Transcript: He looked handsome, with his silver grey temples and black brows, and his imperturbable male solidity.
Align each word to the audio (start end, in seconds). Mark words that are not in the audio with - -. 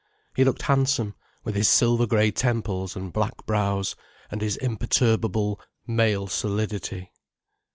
He 0.35 0.43
looked 0.43 0.63
handsome, 0.63 1.13
with 1.43 1.53
his 1.53 1.67
silver 1.67 2.07
grey 2.07 2.31
temples 2.31 2.95
and 2.95 3.13
black 3.13 3.45
brows, 3.45 3.95
and 4.31 4.41
his 4.41 4.57
imperturbable 4.57 5.61
male 5.85 6.25
solidity. 6.25 7.11